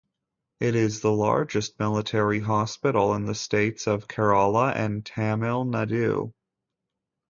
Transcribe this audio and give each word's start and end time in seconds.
It 0.59 0.73
is 0.73 1.01
the 1.01 1.11
largest 1.11 1.77
military 1.79 2.39
hospital 2.39 3.13
in 3.13 3.27
the 3.27 3.35
states 3.35 3.85
of 3.85 4.07
Kerala 4.07 4.73
and 4.75 5.05
Tamil 5.05 5.63
Nadu. 5.63 6.33